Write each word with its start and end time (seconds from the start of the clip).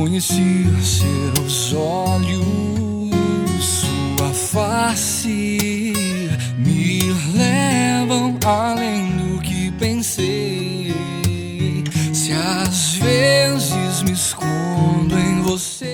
Se 0.00 0.64
seus 0.82 1.72
olhos, 1.72 2.44
sua 3.60 4.32
face 4.32 5.92
me 6.58 7.00
levam 7.34 8.38
além 8.44 9.16
do 9.16 9.40
que 9.40 9.70
pensei. 9.72 10.94
Se 12.12 12.32
às 12.32 12.94
vezes 12.94 14.02
me 14.02 14.12
escondo 14.12 15.18
em 15.18 15.42
você. 15.42 15.89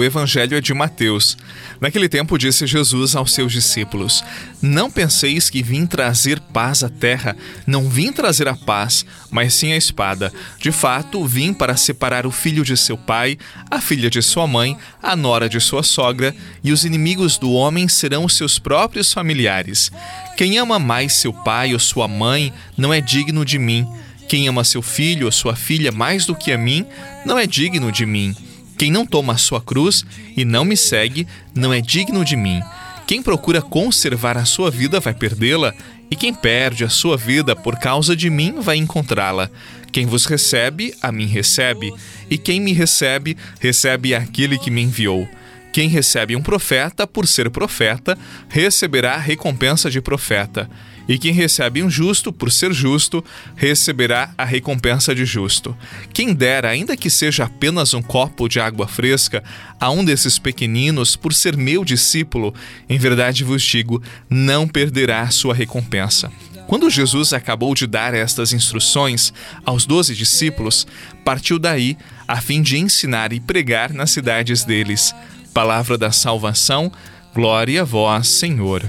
O 0.00 0.04
evangelho 0.04 0.56
é 0.56 0.62
de 0.62 0.72
Mateus. 0.72 1.36
Naquele 1.78 2.08
tempo 2.08 2.38
disse 2.38 2.66
Jesus 2.66 3.14
aos 3.14 3.34
seus 3.34 3.52
discípulos: 3.52 4.24
Não 4.62 4.90
penseis 4.90 5.50
que 5.50 5.62
vim 5.62 5.84
trazer 5.84 6.40
paz 6.40 6.82
à 6.82 6.88
terra. 6.88 7.36
Não 7.66 7.86
vim 7.86 8.10
trazer 8.10 8.48
a 8.48 8.56
paz, 8.56 9.04
mas 9.30 9.52
sim 9.52 9.72
a 9.72 9.76
espada. 9.76 10.32
De 10.58 10.72
fato, 10.72 11.22
vim 11.26 11.52
para 11.52 11.76
separar 11.76 12.26
o 12.26 12.30
filho 12.30 12.64
de 12.64 12.78
seu 12.78 12.96
pai, 12.96 13.36
a 13.70 13.78
filha 13.78 14.08
de 14.08 14.22
sua 14.22 14.46
mãe, 14.46 14.74
a 15.02 15.14
nora 15.14 15.50
de 15.50 15.60
sua 15.60 15.82
sogra, 15.82 16.34
e 16.64 16.72
os 16.72 16.86
inimigos 16.86 17.36
do 17.36 17.52
homem 17.52 17.86
serão 17.86 18.24
os 18.24 18.34
seus 18.38 18.58
próprios 18.58 19.12
familiares. 19.12 19.92
Quem 20.34 20.56
ama 20.56 20.78
mais 20.78 21.12
seu 21.12 21.30
pai 21.30 21.74
ou 21.74 21.78
sua 21.78 22.08
mãe 22.08 22.54
não 22.74 22.90
é 22.90 23.02
digno 23.02 23.44
de 23.44 23.58
mim. 23.58 23.86
Quem 24.30 24.48
ama 24.48 24.64
seu 24.64 24.80
filho 24.80 25.26
ou 25.26 25.32
sua 25.32 25.54
filha 25.54 25.92
mais 25.92 26.24
do 26.24 26.34
que 26.34 26.52
a 26.52 26.56
mim 26.56 26.86
não 27.26 27.38
é 27.38 27.46
digno 27.46 27.92
de 27.92 28.06
mim. 28.06 28.34
Quem 28.80 28.90
não 28.90 29.04
toma 29.04 29.34
a 29.34 29.36
sua 29.36 29.60
cruz 29.60 30.06
e 30.34 30.42
não 30.42 30.64
me 30.64 30.74
segue 30.74 31.26
não 31.54 31.70
é 31.70 31.82
digno 31.82 32.24
de 32.24 32.34
mim. 32.34 32.62
Quem 33.06 33.22
procura 33.22 33.60
conservar 33.60 34.38
a 34.38 34.46
sua 34.46 34.70
vida 34.70 34.98
vai 34.98 35.12
perdê-la, 35.12 35.74
e 36.10 36.16
quem 36.16 36.32
perde 36.32 36.82
a 36.82 36.88
sua 36.88 37.14
vida 37.14 37.54
por 37.54 37.78
causa 37.78 38.16
de 38.16 38.30
mim 38.30 38.54
vai 38.58 38.78
encontrá-la. 38.78 39.50
Quem 39.92 40.06
vos 40.06 40.24
recebe, 40.24 40.94
a 41.02 41.12
mim 41.12 41.26
recebe, 41.26 41.92
e 42.30 42.38
quem 42.38 42.58
me 42.58 42.72
recebe, 42.72 43.36
recebe 43.60 44.14
aquele 44.14 44.56
que 44.56 44.70
me 44.70 44.80
enviou. 44.80 45.28
Quem 45.72 45.88
recebe 45.88 46.34
um 46.34 46.42
profeta 46.42 47.06
por 47.06 47.26
ser 47.26 47.48
profeta, 47.50 48.18
receberá 48.48 49.14
a 49.14 49.18
recompensa 49.18 49.90
de 49.90 50.00
profeta. 50.00 50.68
E 51.08 51.18
quem 51.18 51.32
recebe 51.32 51.82
um 51.82 51.90
justo 51.90 52.32
por 52.32 52.52
ser 52.52 52.72
justo, 52.72 53.24
receberá 53.56 54.32
a 54.38 54.44
recompensa 54.44 55.14
de 55.14 55.24
justo. 55.24 55.76
Quem 56.12 56.32
dera, 56.32 56.68
ainda 56.70 56.96
que 56.96 57.10
seja 57.10 57.44
apenas 57.44 57.94
um 57.94 58.02
copo 58.02 58.48
de 58.48 58.60
água 58.60 58.86
fresca, 58.86 59.42
a 59.80 59.90
um 59.90 60.04
desses 60.04 60.38
pequeninos 60.38 61.16
por 61.16 61.34
ser 61.34 61.56
meu 61.56 61.84
discípulo, 61.84 62.54
em 62.88 62.98
verdade 62.98 63.42
vos 63.42 63.62
digo, 63.62 64.02
não 64.28 64.68
perderá 64.68 65.28
sua 65.30 65.54
recompensa. 65.54 66.30
Quando 66.68 66.88
Jesus 66.88 67.32
acabou 67.32 67.74
de 67.74 67.88
dar 67.88 68.14
estas 68.14 68.52
instruções 68.52 69.32
aos 69.64 69.84
doze 69.84 70.14
discípulos, 70.14 70.86
partiu 71.24 71.58
daí 71.58 71.96
a 72.28 72.40
fim 72.40 72.62
de 72.62 72.78
ensinar 72.78 73.32
e 73.32 73.40
pregar 73.40 73.92
nas 73.92 74.12
cidades 74.12 74.62
deles. 74.62 75.12
Palavra 75.52 75.98
da 75.98 76.12
salvação, 76.12 76.90
glória 77.34 77.82
a 77.82 77.84
vós, 77.84 78.28
Senhor 78.28 78.82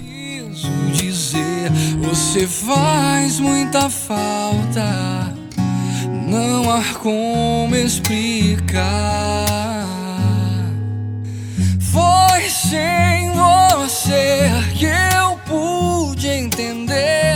dizer 0.91 1.69
você 1.99 2.47
faz 2.47 3.39
muita 3.39 3.89
falta. 3.89 5.33
Não 6.27 6.71
há 6.71 6.83
como 6.95 7.75
explicar. 7.75 8.81
Foi 11.79 12.49
sem 12.49 13.31
você 13.31 14.49
que 14.75 14.85
eu 14.85 15.37
pude 15.45 16.27
entender 16.27 17.35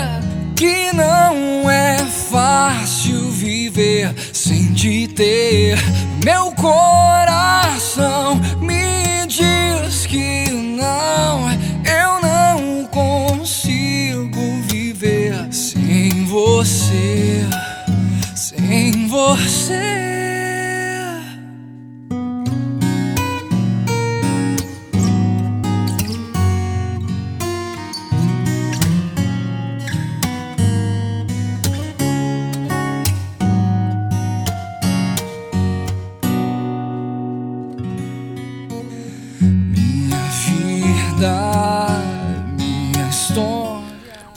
que 0.55 0.93
não 0.93 1.69
é 1.69 1.97
fácil 2.29 3.29
viver 3.31 4.13
sem 4.31 4.73
te 4.73 5.07
ter. 5.07 5.77
Meu 6.23 6.51
coração 6.51 7.24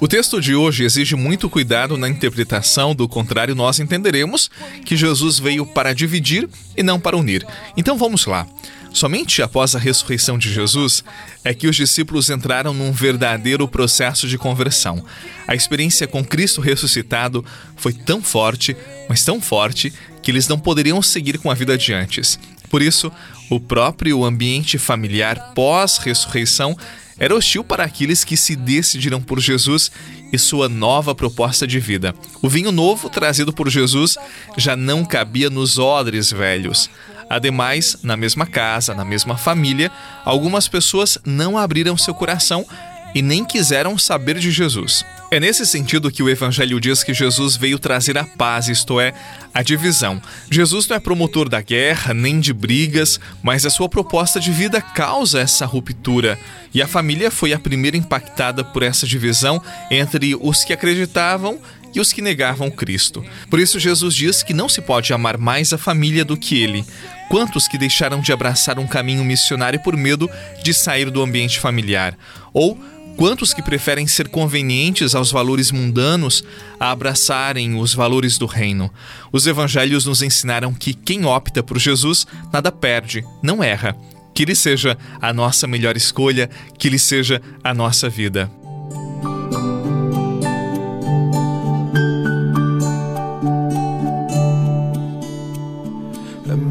o 0.01 0.07
texto 0.07 0.41
de 0.41 0.55
hoje 0.55 0.85
exige 0.85 1.17
muito 1.17 1.51
cuidado 1.51 1.97
na 1.97 2.09
interpretação, 2.09 2.95
do 2.95 3.09
contrário, 3.09 3.55
nós 3.55 3.81
entenderemos 3.81 4.51
que 4.85 4.97
Jesus 4.97 5.39
veio 5.39 5.67
para 5.67 5.93
dividir 5.93 6.49
e 6.77 6.83
não 6.83 7.01
para 7.01 7.17
unir. 7.17 7.47
Então 7.77 7.99
vamos 7.99 8.27
lá. 8.27 8.47
Somente 8.93 9.43
após 9.43 9.75
a 9.75 9.79
ressurreição 9.79 10.39
de 10.39 10.53
Jesus 10.53 11.05
é 11.45 11.53
que 11.53 11.67
os 11.67 11.77
discípulos 11.77 12.31
entraram 12.31 12.73
num 12.73 12.93
verdadeiro 12.93 13.69
processo 13.69 14.27
de 14.27 14.39
conversão. 14.39 15.05
A 15.47 15.55
experiência 15.55 16.07
com 16.07 16.25
Cristo 16.25 16.61
ressuscitado 16.61 17.45
foi 17.77 17.93
tão 17.93 18.23
forte, 18.23 18.77
mas 19.09 19.25
tão 19.25 19.41
forte, 19.41 19.93
que 20.23 20.31
eles 20.31 20.49
não 20.49 20.59
poderiam 20.59 21.01
seguir 21.03 21.39
com 21.39 21.51
a 21.51 21.55
vida 21.55 21.77
de 21.77 21.93
antes. 21.93 22.39
Por 22.71 22.83
isso, 22.83 23.11
o 23.51 23.59
próprio 23.59 24.25
ambiente 24.25 24.79
familiar 24.79 25.53
pós-ressurreição 25.55 26.77
era 27.19 27.35
hostil 27.35 27.65
para 27.65 27.85
aqueles 27.85 28.25
que 28.25 28.37
se 28.37 28.55
decidiram 28.55 29.21
por 29.21 29.41
Jesus 29.41 29.91
e 30.33 30.39
sua 30.39 30.69
nova 30.69 31.15
proposta 31.15 31.67
de 31.67 31.81
vida. 31.81 32.15
O 32.43 32.49
vinho 32.49 32.71
novo 32.71 33.09
trazido 33.09 33.53
por 33.53 33.69
Jesus 33.69 34.17
já 34.57 34.77
não 34.77 35.05
cabia 35.05 35.51
nos 35.51 35.79
odres 35.79 36.31
velhos. 36.31 36.89
Ademais, 37.29 37.99
na 38.03 38.17
mesma 38.17 38.47
casa, 38.47 38.95
na 38.95 39.05
mesma 39.05 39.37
família, 39.37 39.91
algumas 40.25 40.67
pessoas 40.67 41.19
não 41.25 41.59
abriram 41.59 41.97
seu 41.97 42.15
coração 42.15 42.67
e 43.15 43.21
nem 43.21 43.45
quiseram 43.45 43.99
saber 43.99 44.39
de 44.39 44.51
Jesus. 44.51 45.05
É 45.31 45.39
nesse 45.39 45.67
sentido 45.67 46.11
que 46.11 46.23
o 46.23 46.29
Evangelho 46.31 46.81
diz 46.81 47.05
que 47.05 47.13
Jesus 47.13 47.55
veio 47.55 47.79
trazer 47.79 48.17
a 48.17 48.25
paz, 48.25 48.67
isto 48.67 48.99
é, 48.99 49.13
a 49.53 49.63
divisão. 49.63 50.23
Jesus 50.51 50.89
não 50.89 50.97
é 50.97 51.01
promotor 51.01 51.51
da 51.51 51.61
guerra 51.61 52.15
nem 52.15 52.41
de 52.41 52.51
brigas, 52.55 53.21
mas 53.43 53.67
a 53.67 53.71
sua 53.71 53.91
proposta 53.91 54.41
de 54.41 54.51
vida 54.51 54.81
causa 54.81 55.41
essa 55.41 55.67
ruptura. 55.67 56.39
E 56.73 56.81
a 56.81 56.89
família 56.89 57.31
foi 57.31 57.53
a 57.53 57.59
primeira 57.59 57.95
impactada 57.95 58.65
por 58.65 58.83
essa 58.83 59.07
divisão 59.07 59.63
entre 59.91 60.35
os 60.35 60.65
que 60.65 60.73
acreditavam 60.73 61.59
e 61.95 62.01
os 62.01 62.11
que 62.11 62.23
negavam 62.23 62.71
Cristo. 62.71 63.23
Por 63.51 63.61
isso, 63.61 63.79
Jesus 63.79 64.15
diz 64.15 64.43
que 64.43 64.55
não 64.55 64.69
se 64.69 64.81
pode 64.81 65.13
amar 65.13 65.37
mais 65.37 65.75
a 65.75 65.79
família 65.79 66.25
do 66.25 66.39
que 66.39 66.63
ele. 66.63 66.87
Quantos 67.29 67.69
que 67.69 67.77
deixaram 67.77 68.23
de 68.23 68.33
abraçar 68.33 68.79
um 68.79 68.87
caminho 68.87 69.25
missionário 69.25 69.81
por 69.81 69.95
medo 69.95 70.31
de 70.63 70.73
sair 70.73 71.11
do 71.11 71.21
ambiente 71.21 71.61
familiar? 71.61 72.17
Ou 72.55 72.79
Quantos 73.19 73.53
que 73.53 73.61
preferem 73.61 74.07
ser 74.07 74.29
convenientes 74.29 75.13
aos 75.13 75.33
valores 75.33 75.73
mundanos 75.73 76.45
a 76.79 76.93
abraçarem 76.93 77.77
os 77.77 77.93
valores 77.93 78.39
do 78.39 78.47
reino? 78.47 78.89
Os 79.33 79.45
evangelhos 79.45 80.07
nos 80.07 80.23
ensinaram 80.23 80.73
que 80.73 80.95
quem 80.95 81.25
opta 81.25 81.61
por 81.61 81.81
Jesus 81.81 82.29
nada 82.53 82.71
perde, 82.71 83.25
não 83.43 83.61
erra. 83.61 83.97
Que 84.33 84.45
ele 84.45 84.55
seja 84.55 84.97
a 85.21 85.33
nossa 85.33 85.67
melhor 85.67 85.97
escolha, 85.97 86.49
que 86.79 86.87
ele 86.87 86.97
seja 86.97 87.43
a 87.65 87.75
nossa 87.75 88.09
vida. 88.09 88.49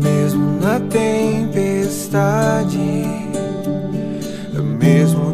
Mesmo 0.02 0.62
na 0.62 0.80
tempestade, 0.80 1.98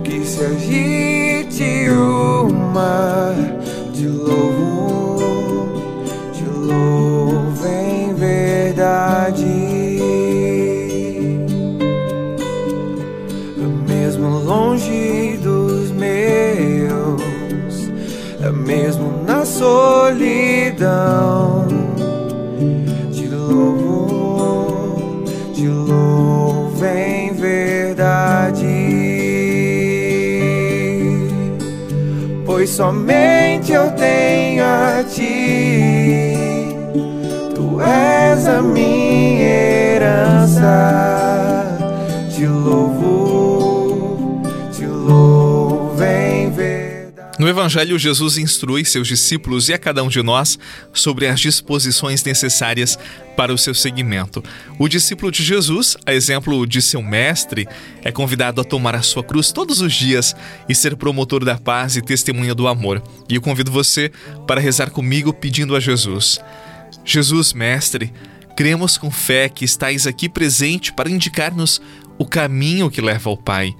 que 0.04 0.26
se 0.26 0.46
agite 0.46 1.90
mar 2.74 3.53
pois 32.64 32.70
somente 32.70 33.74
eu 33.74 33.92
tenho 33.92 34.13
Evangelho, 47.54 48.00
Jesus 48.00 48.38
instrui 48.38 48.84
seus 48.84 49.08
discípulos 49.08 49.70
e 49.70 49.74
a 49.74 49.78
cada 49.78 50.04
um 50.04 50.08
de 50.08 50.22
nós 50.22 50.58
sobre 50.92 51.28
as 51.28 51.40
disposições 51.40 52.24
necessárias 52.24 52.98
para 53.38 53.54
o 53.54 53.58
seu 53.58 53.74
seguimento. 53.74 54.44
O 54.80 54.88
discípulo 54.88 55.32
de 55.32 55.44
Jesus, 55.44 55.96
a 56.06 56.14
exemplo 56.14 56.66
de 56.66 56.82
seu 56.82 57.02
mestre, 57.02 57.68
é 58.04 58.12
convidado 58.12 58.60
a 58.60 58.64
tomar 58.64 58.96
a 58.96 59.02
sua 59.02 59.24
cruz 59.24 59.52
todos 59.52 59.82
os 59.82 59.94
dias 59.94 60.36
e 60.68 60.74
ser 60.74 60.96
promotor 60.96 61.46
da 61.46 61.58
paz 61.58 61.96
e 61.96 62.02
testemunha 62.02 62.56
do 62.56 62.68
amor. 62.68 63.02
E 63.30 63.36
eu 63.36 63.42
convido 63.42 63.72
você 63.72 64.12
para 64.48 64.60
rezar 64.60 64.90
comigo 64.90 65.32
pedindo 65.32 65.76
a 65.76 65.80
Jesus: 65.80 66.40
Jesus, 67.06 67.54
mestre, 67.54 68.12
cremos 68.58 68.98
com 68.98 69.12
fé 69.12 69.48
que 69.48 69.64
estais 69.64 70.08
aqui 70.08 70.28
presente 70.28 70.92
para 70.92 71.10
indicar-nos 71.10 71.82
o 72.18 72.26
caminho 72.26 72.90
que 72.90 73.02
leva 73.02 73.30
ao 73.30 73.38
Pai. 73.38 73.76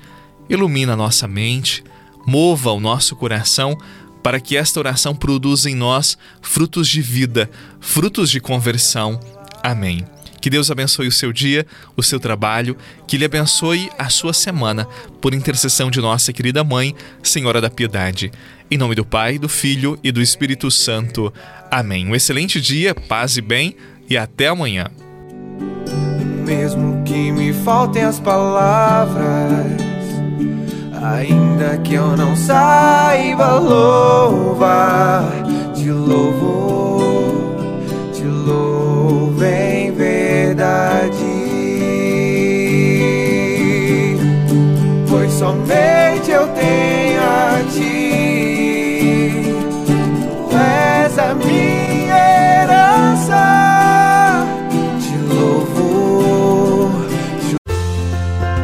Ilumina 0.50 0.96
nossa 0.96 1.28
mente, 1.28 1.84
mova 2.26 2.72
o 2.72 2.80
nosso 2.80 3.16
coração 3.16 3.78
para 4.22 4.40
que 4.40 4.56
esta 4.56 4.80
oração 4.80 5.14
produza 5.14 5.70
em 5.70 5.76
nós 5.76 6.18
frutos 6.42 6.88
de 6.88 7.02
vida, 7.02 7.50
frutos 7.80 8.30
de 8.30 8.40
conversão. 8.40 9.20
Amém. 9.62 10.06
Que 10.44 10.50
Deus 10.50 10.70
abençoe 10.70 11.08
o 11.08 11.12
seu 11.12 11.32
dia, 11.32 11.66
o 11.96 12.04
seu 12.04 12.20
trabalho, 12.20 12.76
que 13.08 13.16
Ele 13.16 13.24
abençoe 13.24 13.90
a 13.98 14.10
sua 14.10 14.34
semana, 14.34 14.86
por 15.22 15.34
intercessão 15.34 15.90
de 15.90 16.02
nossa 16.02 16.34
querida 16.34 16.66
Mãe, 16.66 16.94
Senhora 17.22 17.62
da 17.62 17.70
Piedade. 17.70 18.30
Em 18.70 18.78
nome 18.78 18.94
do 18.94 19.06
Pai, 19.06 19.40
do 19.40 19.48
Filho 19.48 19.98
e 20.04 20.12
do 20.12 20.22
Espírito 20.22 20.70
Santo. 20.70 21.34
Amém. 21.72 22.06
Um 22.06 22.14
excelente 22.14 22.60
dia, 22.60 22.94
paz 22.94 23.38
e 23.38 23.42
bem, 23.42 23.78
e 24.10 24.18
até 24.18 24.48
amanhã. 24.48 24.88
Mesmo 26.46 27.02
que 27.06 27.32
me 27.32 27.54
faltem 27.54 28.04
as 28.04 28.20
palavras, 28.20 29.93
ainda 31.04 31.78
que 31.80 31.96
eu 31.96 32.16
não 32.16 32.36
saiba 32.36 33.60
louvar, 33.60 35.26
te 35.74 35.90
louvo, 35.90 37.56
te 38.14 38.24
louvo 38.24 39.44
em 39.44 39.92
verdade, 39.92 41.14
pois 45.10 45.32
somente 45.34 45.83